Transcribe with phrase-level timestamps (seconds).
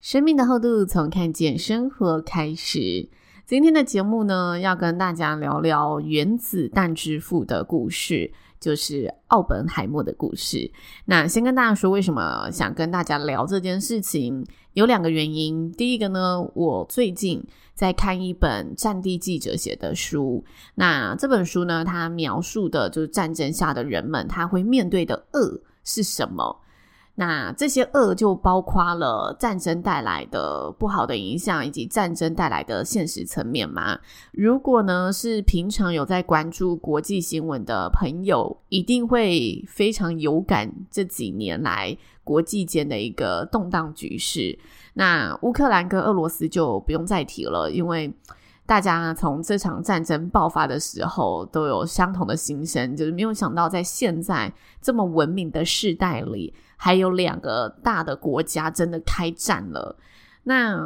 [0.00, 3.06] 生命的厚度，从看见生活开始。
[3.44, 10.72] 今天的节目呢，要跟大家聊聊原子弹之父的故事，就是奥本海默的故事。
[11.04, 14.42] 那先跟大家说，为什么想跟大家聊这件事情，
[14.72, 15.70] 有两个原因。
[15.72, 20.42] 第一个呢，我最近在看一本战地记者写的书，
[20.76, 26.58] 那这本书呢，它描述的就是战争下的人们，他会面对的恶是什么。
[27.20, 33.98] 那这些恶就包括了战争带来的不好的影响，以及战争带来的现实层面嘛。
[34.32, 44.58] 如果呢是平常有在关注国际新闻的朋友，一定会非常有感这几年来国际间的一个动荡局势。
[44.94, 48.10] 那乌克兰跟俄罗斯就不用再提了，因为
[48.70, 56.54] 大家从这场战争爆发的时候都有相同的心声，就是没有想到在现在这么文明的世代里。
[56.76, 59.96] 还有两个大的国家真的开战了，
[60.44, 60.80] 那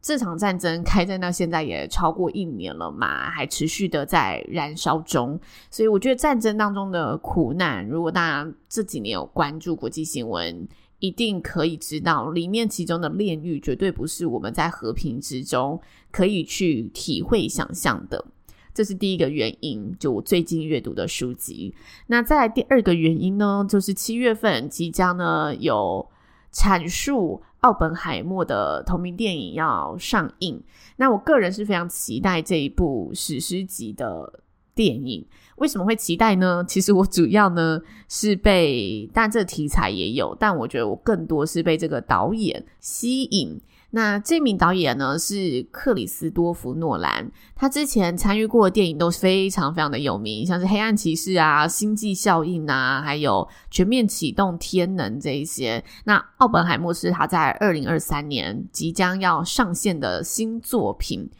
[0.00, 5.38] 这场战争开战到现在也超过一年了嘛，还持续的在燃烧中。
[5.70, 10.66] 所以我觉得战争当中的苦难，如果大家这几年有关注国际新闻，
[11.02, 15.80] 一定可以知道里面其中的炼狱绝对不是我们在和平之中
[16.12, 18.24] 可以去体会想象的。
[18.72, 21.74] 这是第一个原因，就我最近阅读的书籍。
[22.06, 26.08] 那再来第二个原因呢，就是七月份即将呢有
[26.52, 30.62] 阐述奥本海默的同名电影要上映。
[30.98, 34.40] 那我个人是非常期待这一部史诗级的
[34.72, 35.26] 电影。
[35.62, 36.64] 为什么会期待呢？
[36.66, 43.60] 其实我主要呢是被，但这题材也有，但我觉得我更多是被这个导演吸引。
[43.94, 55.84] 那这名导演呢是克里斯多夫诺兰，他之前参与过的电影都非常非常的有名，像是《黑暗骑士》啊、《星际效应》啊，还有《全面启动天能》这一些。
[56.04, 61.30] 那《奥本海默》是他在二零二三年即将要上线的新作品。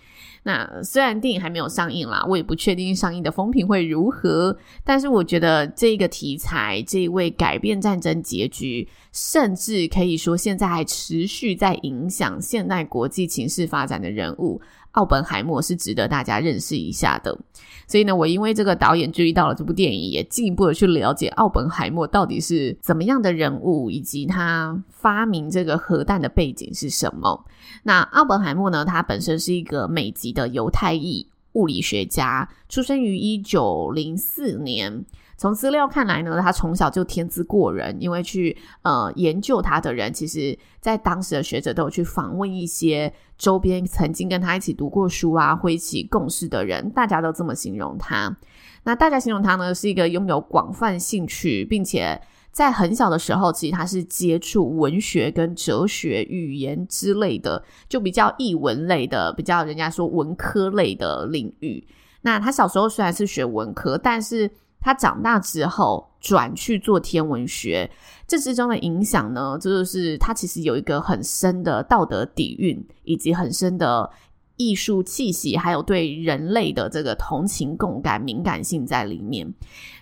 [0.45, 14.61] 那虽然电影还没有上映啦，我也不确定上映的风评会如何，但是我觉得这个题材，这一位改变战争结局，甚至可以说现在还持续在影响现代国际情势发展的人物。
[14.93, 17.39] 奥本海默是值得大家认识一下的，
[17.87, 27.45] 所以呢，我因为这个导演注意到了这部电影，也进一步的去了解奥本海默到底是怎么样的人物，以及他发明这个核弹的背景是什么。
[27.85, 35.05] 那奥本海默呢，他本身是一个美籍的犹太裔物理学家，出生于一九零四年。
[35.43, 48.37] 从资料看来呢，他从小就天资过人，因为去呃研究他的人，其实在当时的学者都有去访问一些周边曾经跟他一起读过书啊或一起共事的人，大家都这么形容他。
[48.85, 52.23] 那大家形容他呢，是一个拥有广泛兴趣，并且
[52.53, 61.85] 在很小的时候，其实他是接触文学跟哲学、语言之类的，就比较译文类的，比较人家说文科类的领域。
[62.21, 64.49] 那他小时候虽然是学文科，但是
[64.83, 67.89] 他长大之后转去做天文学，
[68.27, 74.11] 这之中的影响呢，就是他其实有一个很深的道德底蕴，以及很深的
[74.57, 79.53] 艺术气息，还有对人类的这个同情共感、敏感性在里面。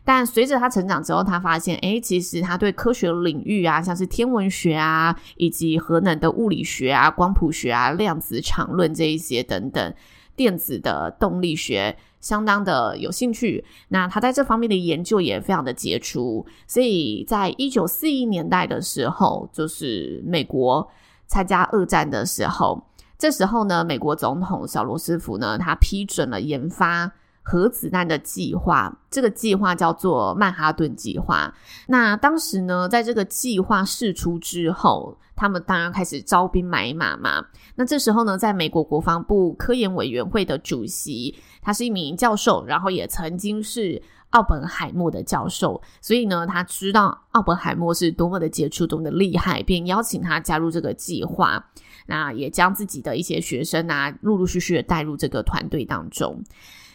[0.05, 9.95] 但随着他成长之后，他发现，诶，其实他对科学领域啊，像是天文学啊，以及核能的物理学啊、光谱学啊、量子场论这一些等等，
[10.35, 11.97] 电子的动力学。
[12.21, 20.87] 相当的有兴趣，那他在这方面的研究也非常的杰出，所以在一九四一年代的时候，就是美国
[21.27, 22.83] 参加二战的时候，
[23.19, 27.11] 这时候呢，美国总统小罗斯福呢，他批准了研发
[27.43, 31.53] 核子弹的计划，这个计划叫做曼哈顿计划。
[31.89, 37.43] 那当时呢，在这个计划释出之后，他们当然开始招兵买马嘛。
[37.77, 51.71] 那这时候呢，在美国国防部科研委员会的主席，他是一名教授，然后也曾经是奥本海默的教授，所以呢，他知道奥本海默是多么的杰出，多么的厉害，便邀请他加入这个计划。
[52.07, 56.45] 那也将自己的一些学生啊，陆陆续续的带入这个团队当中。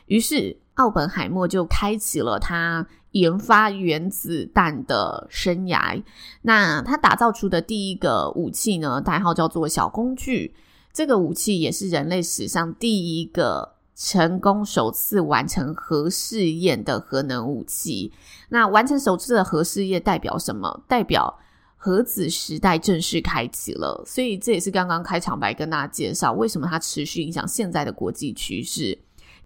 [0.06, 6.04] 于是，奥本海默就开启了他研发原子弹的生涯。
[6.42, 10.54] 那他打造出的第一个武器呢，代号叫做小工具。
[10.92, 18.12] 这个武器也是人类史上第一个成功首次完成核试验的核能武器。
[18.50, 20.84] 那完成首次的核试验代表什么？
[20.86, 21.40] 代表
[21.78, 24.04] 核子时代正式开启了。
[24.06, 28.98] 所以这也是刚刚开场白跟大家介绍，为什么它持续影响现在的国际趋势。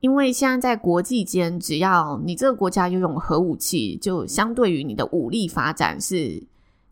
[0.01, 6.41] 因为现在在国际间，只要你这个国家拥有核武器，就相对于你的武力发展是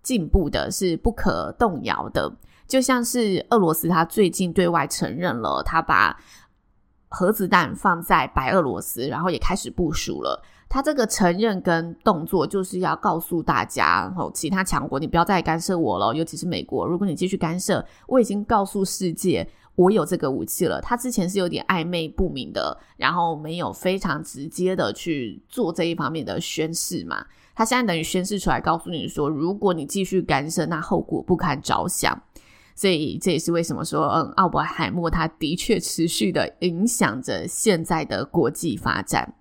[0.03, 2.35] 进步的，是不可动摇的。
[2.67, 6.19] 就像是俄罗斯，他最近对外承认了，他把
[7.07, 10.43] 核子弹放在白俄罗斯，然后也开始部署了。
[10.67, 19.49] 他这个承认跟动作，就是要告诉大家，哦，其他强国，你不要再干涉我了，尤其是美国，如果你继续干涉，我已经告诉世界。
[19.77, 20.81] 我有这个武器了。
[20.81, 27.25] 他之前是有点暧昧不明的，然后没有非常直接的去做这一方面的宣誓嘛。
[27.55, 32.21] 他现在等于宣誓出来，告诉你说，如果你继续干涉，那后果不堪设想。
[32.75, 39.33] 所以这也是为什么说，嗯，奥本海默他的确持续的影响着现在的国际发展。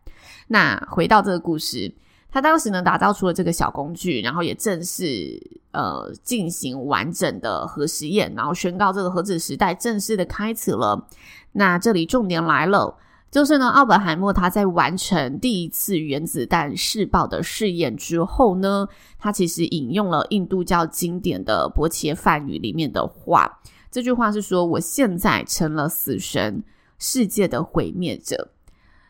[0.49, 1.93] 那回到这个故事。
[2.37, 5.41] 他当时呢，打造出了这个小工具，然后也正式
[5.71, 11.09] 呃进行完整的核实验，然后宣告这个核子时代正式的开始了。
[11.53, 12.95] 那这里重点来了，
[13.31, 18.87] 就是呢，奥本海默他在完成第一次原子弹试爆的试验之后呢，
[19.19, 23.61] 他其实引用了印度教经典的波切梵语里面的话，
[23.91, 26.63] 这句话是说：“我现在成了死神，
[26.99, 28.51] 世界的毁灭者。”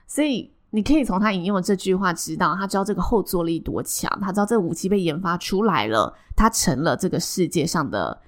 [0.06, 0.52] 所以。
[0.70, 8.20] 你可以从他引用的这句话知道，他知道这个后坐力多强，他知道这个武器被研发出来了，他成了这个世界上的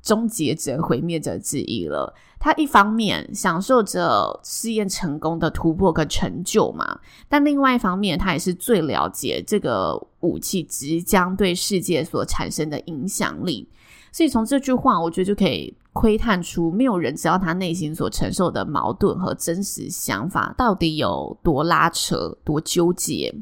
[0.00, 2.14] 终结者、毁灭者之一了。
[2.38, 13.68] 他一方面享受着试验成功的突破跟成就嘛，但另外一方面，他也是最了解这个武器即将对世界所产生的影响力。
[14.12, 15.76] 所以从这句话，我觉得就可以。
[15.94, 23.32] 窥探出没有人知道他内心所承受的矛盾和真实想法到底有多拉扯、多纠结。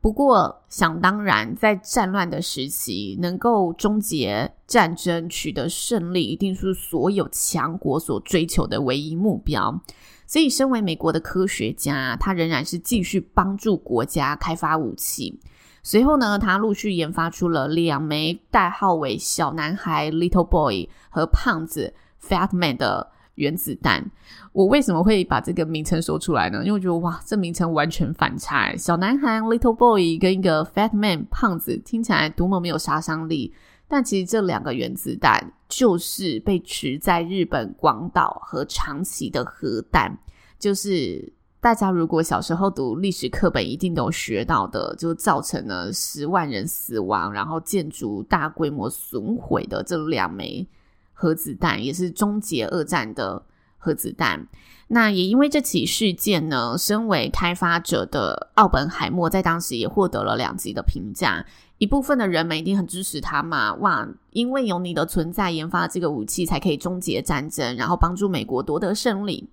[0.00, 9.82] 不过，想当然，在战乱的时期，能够终结战争、取得胜利，一定是所有强国所追求的唯一目标。
[10.24, 15.38] 所以，身为美国的科学家，他仍然是继续帮助国家开发武器。
[15.82, 24.10] 随后呢，他陆续研发出了两枚代号为“小男孩 ”（Little Boy） 和“胖子 ”（Fat Man） 的原子弹。
[24.52, 26.58] 我为什么会把这个名称说出来呢？
[26.64, 28.76] 因为我觉得哇，这名称完全反差！
[28.76, 33.54] 小男孩 （Little Boy） 跟一个 Fat Man（ 胖子）听起来多么没有杀伤力，
[33.86, 40.18] 但其实这两个原子弹就是被植在日本广岛和长崎的核弹，
[40.58, 41.32] 就是。
[41.60, 50.66] 大家如果小时候读历史课本，一定都学到的，就造成了十万人死亡，然后建筑大规模损毁的这两枚
[51.12, 53.42] 核子弹，也是终结二战的
[53.76, 54.46] 核子弹。
[54.86, 61.44] 那也因为这起事件呢，身为开发者的奥本海默在当时也获得了两极的评价。
[61.78, 69.48] 一部分的人们一定很支持他嘛，哇，因为有你的存在，研发这个武器才可以终结战争，然后帮助美国夺得胜利。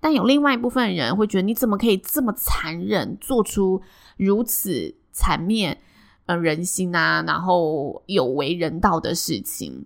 [0.00, 3.82] 但有另外一部分人会觉得，你怎么可以这么残忍，做出
[4.16, 5.76] 如此残灭
[6.26, 9.84] 呃人心啊，然后有违人道的事情？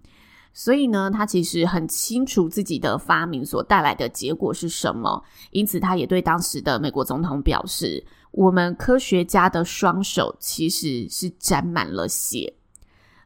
[0.55, 12.53] 所以呢，他其实很清楚自己的发明所带来的结果是什么，因此他也对当时的美国总统表示：“我们科学家的双手其实是沾满了血。”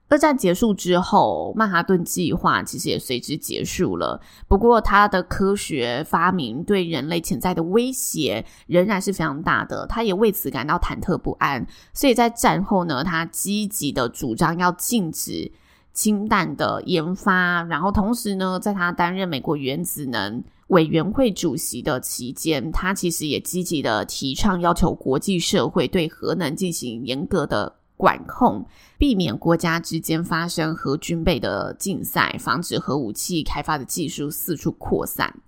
[0.08, 4.20] 二战结束之后，曼哈顿计划其实也随之结束了。
[4.46, 11.66] 不过，他的科学发明对人类潜在的威胁仍然是非常大的，他也为此感到忐忑不安。
[11.92, 15.50] 所以在战后呢，他积极的主张要禁止
[15.92, 27.74] 氢弹的研发，然后同时呢，在他担任美国原子能委员会主席的期间，他其实也积极的提倡要求国际社会对核能进行严格的。
[27.96, 28.66] 管控，
[28.98, 35.40] 避免国家之间发生核军备的竞赛，防止核武器开发的技术四处扩散。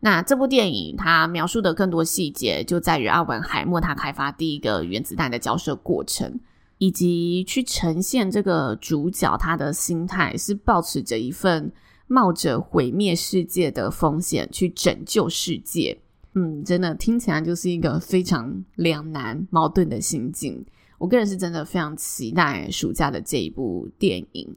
[0.00, 6.40] 那这部电影它描述的更多细节，就在于奥本海默他开发第一个原子弹的交涉过程，
[6.78, 11.72] 以及去呈现这个主角他的心态是抱持着一份
[12.08, 16.00] 冒着毁灭世界的风险去拯救世界。
[16.34, 20.66] 嗯，真的听起来就是一个非常两难矛盾的心境。
[21.02, 24.56] 我个人是真的非常期待暑假的这一部电影。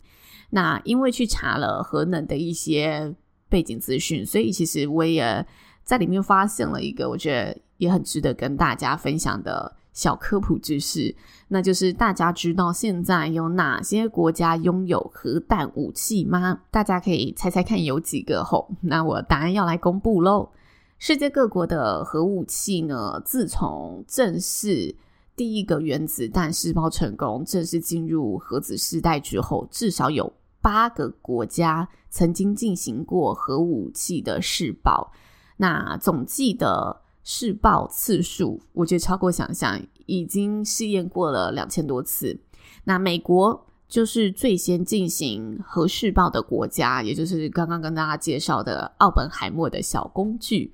[0.51, 3.15] 那因为去查了核能的一些
[3.49, 5.43] 背景资讯，所以其实我也
[5.83, 11.15] 在里面发现了一个我觉得也很值得跟大家分享的小科普知识，
[11.47, 16.61] 那就是大家知道现在有哪些国家拥有核弹武器吗？
[16.69, 18.69] 大家可以猜猜看有几个吼？
[18.81, 20.51] 那我答案要来公布喽。
[20.99, 24.95] 世界各国的核武器呢，自从正式
[25.35, 35.11] 第一个原子弹试爆成功，正式进入核子时代之后，至少有八个国家曾经进行过核武器的试爆。
[35.57, 42.39] 那总计的试爆次数，我觉得超过想象，已经试验过了两千多次。
[42.85, 50.73] 那美国就是最先进行核试爆的国家，也就是刚刚跟大家介绍的奥本海默的小工具。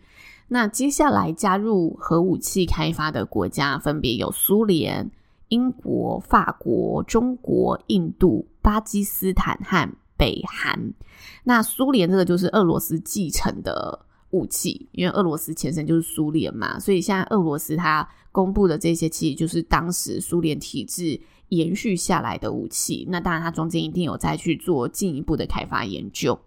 [0.53, 5.10] 那接下来加入核武器开发的国家分别有苏联、
[5.48, 10.93] 英国、法国、中国、印度、巴基斯坦和北韩。
[11.46, 13.98] 那苏联这个就是俄罗斯继承的
[14.31, 21.17] 武器，因为俄罗斯前身就是苏联嘛，所以现在俄罗斯它公布的这些其实就是当时苏联体制
[21.51, 23.05] 延续下来的武器。
[23.10, 26.38] 那当然，它中间一定有再去做进一步的开发研究。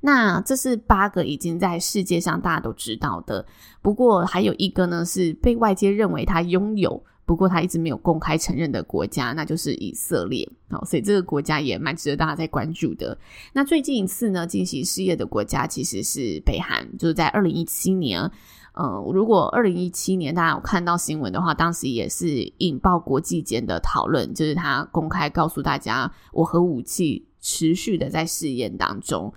[0.00, 3.44] 那这是八个已经在世界上大家都知道的，
[3.82, 10.48] 不过还有一个呢，是被外界认为他拥有，不过他一直没有公开承认的国家，那就是以色列。
[10.70, 13.16] 好，所以这个国家也蛮值得大家在关注的。
[13.52, 18.30] 那最近一次呢，进行试验的国家其实是北韩，就是在二零一七年。
[18.74, 29.32] 嗯，如果二零一七年大家有看到新闻的话，当时也是引爆国际间的讨论，就是他公开告诉大家，我核武器持续的在试验当中。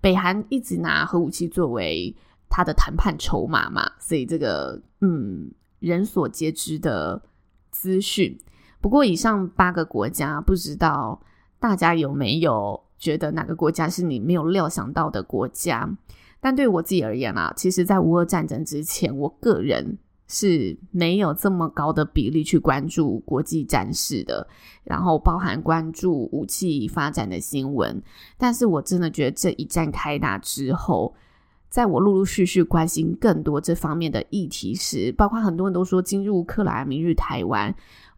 [0.00, 2.14] 北韩一直拿核武器作为
[2.50, 7.22] 他的谈判筹码嘛，所以这个嗯，人所皆知的
[7.70, 8.38] 资讯。
[8.82, 11.18] 不过以上八个国家，不知道
[11.58, 15.88] 大家有没有觉得哪个国家是你没有料想到的国家？
[16.44, 19.96] 但对我自己而言啊，其实在乌俄战争之前，我个人。
[20.26, 24.44] 是没有这么高的比例去关注国际战事的，
[24.82, 28.02] 然后包含关注武器发展的新闻。
[28.38, 31.14] 但是我真的觉得这一战开打之后，
[31.68, 37.72] 在我陆陆续续关心更多这方面的议题时，包括很多人都说今日乌克兰，明日台湾，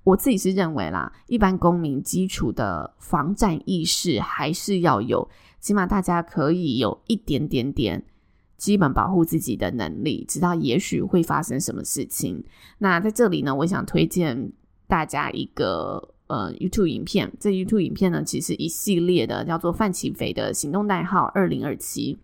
[0.04, 5.28] 我自己是认为啦，一般公民基础的防战意识还是要有，
[5.59, 8.04] 起码大家可以有一点点点。
[8.56, 12.42] 基本保护自己的能力，知道也许会发生什么事情。
[12.78, 14.50] 那在这里呢，我想推荐
[14.86, 17.30] 大家一个呃 YouTube 影片。
[17.38, 22.18] 这 YouTube 影片呢，其实一系列的叫做范奇飞的行动代号二零二七。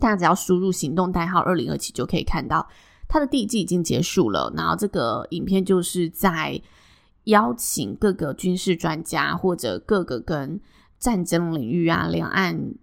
[0.00, 2.68] 大家只要输入行动代号二零二七，就可以看到
[3.06, 4.52] 它的第一季已经结束了。
[4.56, 6.60] 然后这个影片就是在
[7.24, 10.60] 邀请各个军事专家或者各个跟
[10.98, 12.74] 战争领域啊、两岸。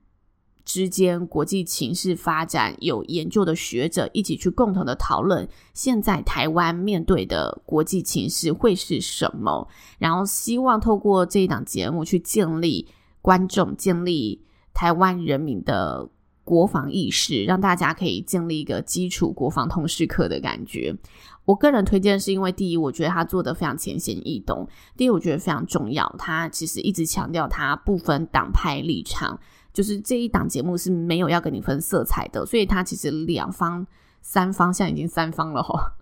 [0.64, 9.68] 之间国际情势发展有研究的学者一起去共同的讨论，现在台湾面对的国际情势会是什么？
[9.98, 12.88] 然后希望透过这一档节目去建立
[13.22, 16.10] 观众、建立台湾人民的
[16.44, 20.96] 国防意识，让大家可以建立一个基础国防通识课的感觉。
[21.46, 24.66] 我个人推荐是因为第一，我觉得他做的非常浅显易懂；
[24.96, 29.40] 第二，我觉得非常重要，他其实一直强调他不分党派立场。
[29.74, 33.86] 就是这一档节目是没有要跟你分色彩的，所以它其实两方、
[34.22, 35.94] 三方，现在已经三方了哈，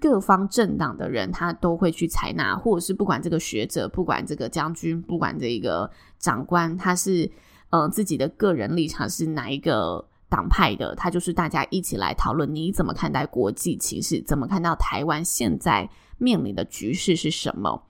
[0.00, 7.30] 各方政党的人他都会去采纳，或者是不管这个学者、不管这个将军、不管这个长官，他是
[7.70, 17.84] 呃自己的个人立场是哪一个党派的，他就是大家一起来讨论你怎么看待国际情势，怎么看到台湾现在面临的局势是什么？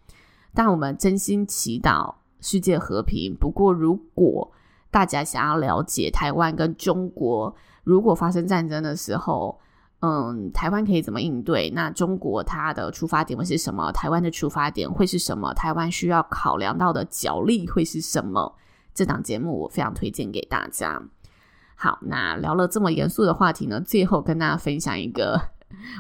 [0.55, 3.35] 但我们真心祈祷世界和平。
[3.39, 4.53] 不过如果
[4.97, 9.61] 大家想要了解台湾跟中国，如果发生战争的时候，
[10.01, 11.69] 嗯，台湾可以怎么应对？
[11.75, 13.93] 那中国它的出发点会是什么？
[13.93, 15.53] 台湾的出发点会是什么？
[15.53, 18.55] 台湾需要考量到的角力会是什么？
[18.95, 21.03] 这档节目我非常推荐给大家。
[21.75, 25.39] 好，那聊了这么严肃的话题呢，最后跟大家分享一个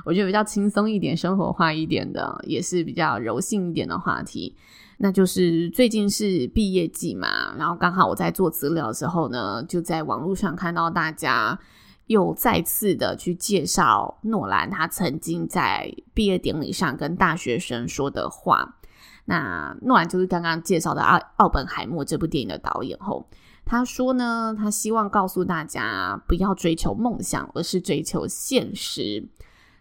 [0.05, 4.55] 我觉得比较轻松一点、生活化一点的，也是比较柔性一点的话题。
[4.99, 11.59] 那就是最近是毕业季嘛，然后刚好我在做资料的时候呢，就在网络上看到大家
[12.07, 18.79] 又再次的去介绍诺兰他曾经在毕业典礼上跟大学生说的话。
[19.27, 23.29] 那诺兰就是刚刚介绍的奥奥本海默这部电影的导演后，
[23.67, 29.29] 他说呢，他希望告诉大家不要追求梦想，而是追求现实。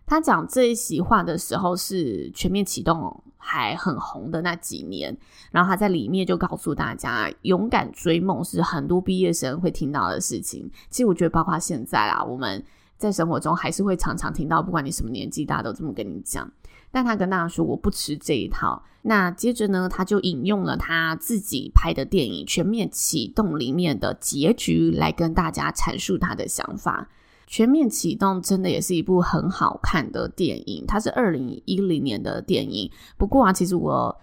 [0.05, 5.15] 他讲这一席话的时候是全面启动还很红的那几年，
[5.51, 10.69] 然后他在里面就告诉大家，勇敢追梦是很多毕业生会听到的事情。
[10.89, 12.63] 其实我觉得，包括现在啊，我们
[12.97, 16.51] 在生活中还是会常常听到，不管你什么年纪，大家都这么跟你讲。
[16.91, 18.83] 但他跟大家说，我不吃这一套。
[19.01, 27.09] 那接着呢，他就引用了他自己拍的电影《全面启动》里面的结局来跟大家阐述他的想法。
[27.47, 32.89] 《全面启动》真的也是一部很好看的电影，它是二零一零年的电影。
[33.17, 34.15] 不过啊，其实我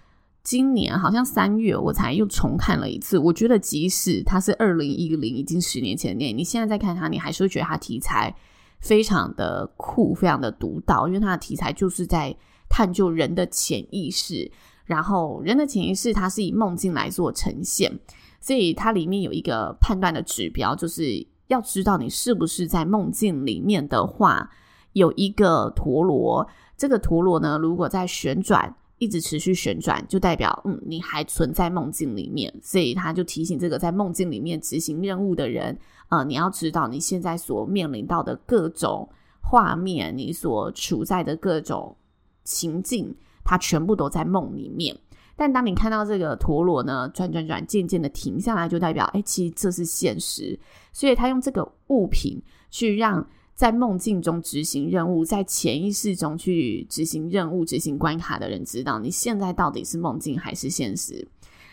[0.43, 3.17] 今年好像三月我才又重看了一次。
[3.17, 8.35] 我觉得即使它是二零一零，已经十年前的电影，你现在再看它，你还是会觉得它题材
[8.81, 12.37] 非常的酷，非常的独到，因为它的题材就是在
[12.69, 14.51] 探究人的潜意识，
[14.85, 17.97] 然后人的潜意识它是以梦境来做呈现，
[18.41, 21.25] 所以它里面有一个判断的指标，就是。
[21.53, 24.51] 要知道你是不是在梦境里面的话，
[24.95, 32.53] 有一个陀螺，这个陀螺呢，如果在旋转，一直持续旋转，就代表嗯，你还存在梦境里面。
[32.63, 35.79] 所以他就提醒这个在梦境里面执行任务的人，
[36.09, 39.07] 呃，你要知道你现在所面临到的各种
[39.43, 41.95] 画面，你所处在的各种
[42.45, 44.97] 情境，它全部都在梦里面。
[45.43, 50.57] 但当你看到这个陀螺呢，转转转，渐渐的停下来，就代表，哎，其实这是现实。
[50.93, 61.27] 所以他用这个物品去让在梦境中执行任务，在潜意识中去执行任务、执行关卡的人知道你现在到底是梦境还是现实。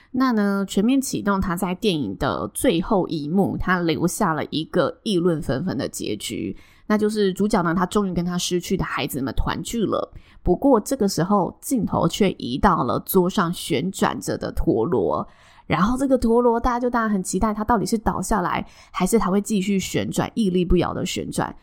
[0.09, 6.57] 那呢，全面启动，他在电影的最后一幕，他留下了一个议论纷纷的结局，
[6.87, 10.11] 那就是主角呢，他终于跟他失去的孩子们团聚了。
[10.41, 15.27] 不过这个时候，镜头却移到了桌上旋转着的陀螺，
[15.67, 21.53] 然后这个陀螺，大家就当然很期待它到底是倒下来，还是它会继续旋转，屹立不摇的旋转。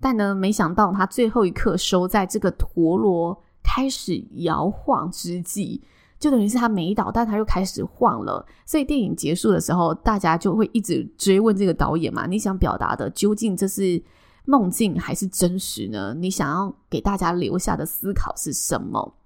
[0.00, 5.82] 但呢，没想到它最后一刻收在这个陀螺开始摇晃之际，
[6.18, 8.46] 就等于是它没倒，但它又开始晃了。
[8.64, 14.02] 所以电影结束的时候，大家就会一直追问这个导演嘛，你想表达的究竟这是？
[14.44, 16.14] 梦境还是真实呢？
[16.14, 19.16] 你想要给大家留下的思考是什么？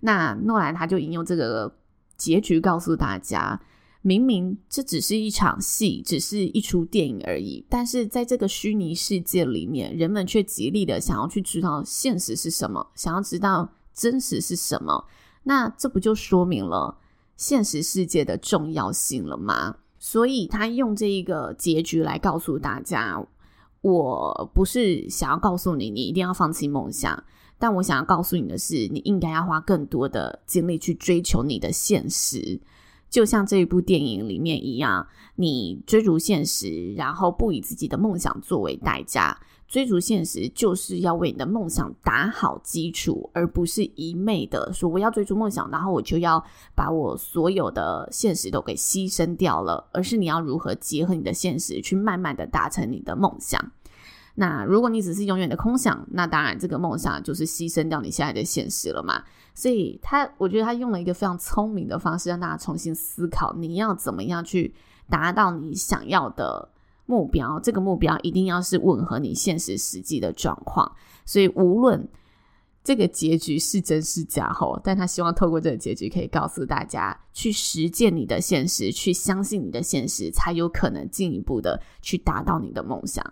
[0.00, 1.76] 那诺兰他就引用这个
[2.16, 3.60] 结局告诉大家：
[4.00, 15.04] 明明这只是一场戏，只是一出电影而已，但是在这个虚拟世界里面，人们却极力的想要去知道现实是什么，想要知道真实是什么。
[15.42, 16.96] 那这不就说明了
[17.36, 19.76] 现实世界的重要性了吗？
[19.98, 23.26] 所以他用这一个结局来告诉大家。
[23.82, 27.24] 我不是想要告诉你，你一定要放弃梦想，
[27.58, 32.60] 但我想要告诉你的是，你应该要花更多的精力去追求你的现实，
[33.08, 39.40] 就像这一部电影里面一样，你追逐现实，然后不以自己的梦想作为代价。
[39.70, 49.88] 追逐现实就是要为你的梦想打好基础，而不是一昧的说我要追逐梦想，然后我就要把我所有的现实都给牺牲掉了。
[49.92, 53.64] 而是你要如何结合你的现实，去慢慢的达成你的梦想。
[54.34, 59.22] 那如果你只是永远的空想，那当然这个梦想就是牺牲掉你现在的现实了嘛。
[59.54, 64.74] 所以他，我觉得他用了一个非常聪明的方式，让大家重新思考，你要怎么样去
[65.08, 66.70] 达到你想要的。
[67.10, 70.90] 目标，这个目标一定要是吻合你现实实际的状况，
[71.26, 72.08] 所以无论
[72.84, 83.24] 这个结局是真是假吼，但他希望透过这个结局可以告诉大家，去实践你的现实，去相信你的现实，才有可能进一步的去达到你的梦想。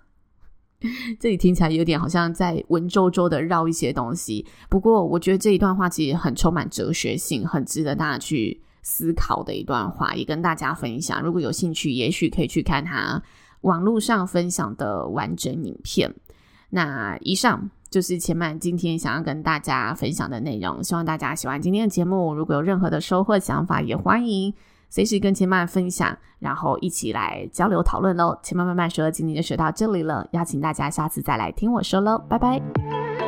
[1.18, 11.22] 这里听起来有点好像在文绉绉的绕一些东西，不过我觉得这一段话其实很充满哲学性，很值得大家去思考的一段话，也跟大家分享。
[11.22, 13.22] 如果有兴趣，也许可以去看它。
[13.62, 16.14] 网络上分享的完整影片。
[16.71, 20.85] 那以上就是千嫚今天想要跟大家分享的内容。
[20.85, 22.35] 希望大家喜欢今天的节目。
[22.35, 24.53] 如果有任何的收获、想法，也欢迎
[24.90, 28.38] 随时跟千曼分享，然后一起来交流讨论喽。
[28.42, 33.27] 千曼慢慢说，今天就说到这里了，邀请大家下次再来听我说喽，拜拜。